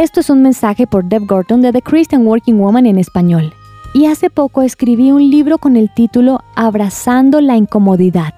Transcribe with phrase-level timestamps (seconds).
[0.00, 3.52] Esto es un mensaje por Deb Gorton de The Christian Working Woman en español.
[3.92, 8.32] Y hace poco escribí un libro con el título Abrazando la incomodidad.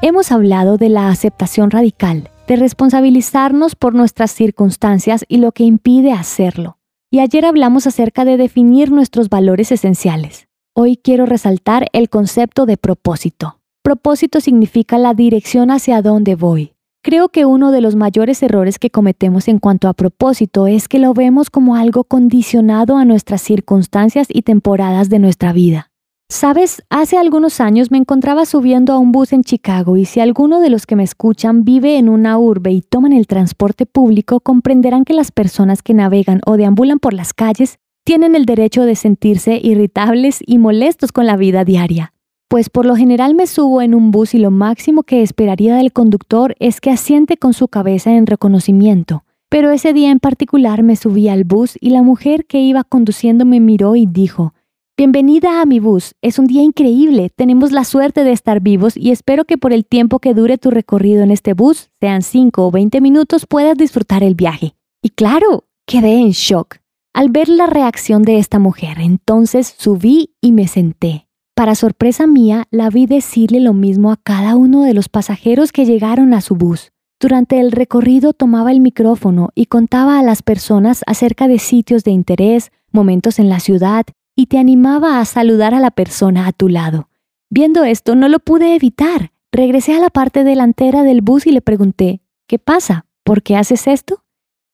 [0.00, 6.10] Hemos hablado de la aceptación radical, de responsabilizarnos por nuestras circunstancias y lo que impide
[6.10, 6.78] hacerlo.
[7.10, 10.48] Y ayer hablamos acerca de definir nuestros valores esenciales.
[10.72, 13.60] Hoy quiero resaltar el concepto de propósito.
[13.82, 16.73] Propósito significa la dirección hacia dónde voy.
[17.04, 20.98] Creo que uno de los mayores errores que cometemos en cuanto a propósito es que
[20.98, 25.90] lo vemos como algo condicionado a nuestras circunstancias y temporadas de nuestra vida.
[26.30, 30.60] Sabes, hace algunos años me encontraba subiendo a un bus en Chicago y si alguno
[30.60, 35.04] de los que me escuchan vive en una urbe y toman el transporte público, comprenderán
[35.04, 39.60] que las personas que navegan o deambulan por las calles tienen el derecho de sentirse
[39.62, 42.13] irritables y molestos con la vida diaria
[42.54, 45.92] pues por lo general me subo en un bus y lo máximo que esperaría del
[45.92, 49.24] conductor es que asiente con su cabeza en reconocimiento.
[49.48, 53.44] Pero ese día en particular me subí al bus y la mujer que iba conduciendo
[53.44, 54.54] me miró y dijo,
[54.96, 59.10] Bienvenida a mi bus, es un día increíble, tenemos la suerte de estar vivos y
[59.10, 62.70] espero que por el tiempo que dure tu recorrido en este bus, sean 5 o
[62.70, 64.76] 20 minutos, puedas disfrutar el viaje.
[65.02, 66.76] Y claro, quedé en shock.
[67.14, 71.26] Al ver la reacción de esta mujer, entonces subí y me senté.
[71.54, 75.84] Para sorpresa mía, la vi decirle lo mismo a cada uno de los pasajeros que
[75.84, 76.90] llegaron a su bus.
[77.20, 82.10] Durante el recorrido tomaba el micrófono y contaba a las personas acerca de sitios de
[82.10, 84.04] interés, momentos en la ciudad,
[84.34, 87.08] y te animaba a saludar a la persona a tu lado.
[87.50, 89.30] Viendo esto, no lo pude evitar.
[89.52, 93.06] Regresé a la parte delantera del bus y le pregunté, ¿qué pasa?
[93.22, 94.24] ¿Por qué haces esto?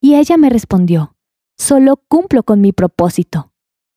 [0.00, 1.16] Y ella me respondió,
[1.58, 3.50] solo cumplo con mi propósito.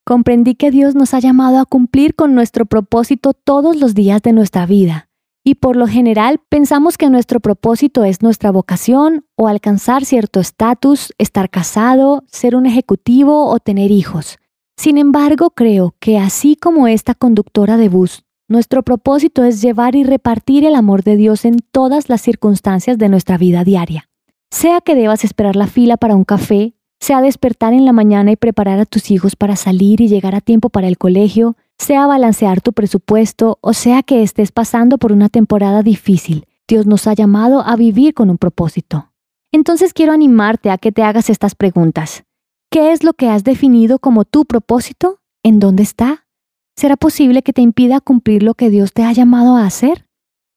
[0.05, 4.33] Comprendí que Dios nos ha llamado a cumplir con nuestro propósito todos los días de
[4.33, 5.09] nuestra vida.
[5.43, 11.13] Y por lo general pensamos que nuestro propósito es nuestra vocación o alcanzar cierto estatus,
[11.17, 14.37] estar casado, ser un ejecutivo o tener hijos.
[14.77, 20.03] Sin embargo, creo que así como esta conductora de bus, nuestro propósito es llevar y
[20.03, 24.09] repartir el amor de Dios en todas las circunstancias de nuestra vida diaria.
[24.51, 28.35] Sea que debas esperar la fila para un café, sea despertar en la mañana y
[28.35, 32.61] preparar a tus hijos para salir y llegar a tiempo para el colegio, sea balancear
[32.61, 37.61] tu presupuesto o sea que estés pasando por una temporada difícil, Dios nos ha llamado
[37.61, 39.11] a vivir con un propósito.
[39.51, 42.23] Entonces quiero animarte a que te hagas estas preguntas.
[42.69, 45.19] ¿Qué es lo que has definido como tu propósito?
[45.43, 46.27] ¿En dónde está?
[46.77, 50.05] ¿Será posible que te impida cumplir lo que Dios te ha llamado a hacer?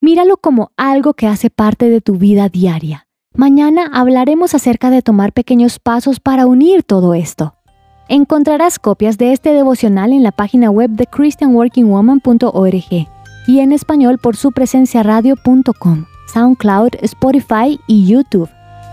[0.00, 3.03] Míralo como algo que hace parte de tu vida diaria
[3.36, 7.56] Mañana hablaremos acerca de tomar pequeños pasos para unir todo esto.
[8.08, 13.08] Encontrarás copias de este devocional en la página web de christianworkingwoman.org
[13.48, 18.50] y en español por su presencia radio.com, SoundCloud, Spotify y YouTube.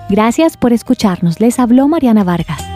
[0.09, 1.39] Gracias por escucharnos.
[1.39, 2.70] Les habló Mariana Vargas.